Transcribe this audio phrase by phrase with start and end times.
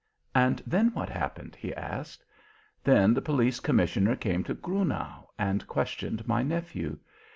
[0.33, 2.25] "And then what happened?" he asked.
[2.83, 6.97] "Then the Police Commissioner came to Grunau and questioned my nephew.